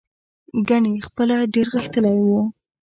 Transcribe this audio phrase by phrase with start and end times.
[0.67, 2.29] ګنې خپله ډېر غښتلی و.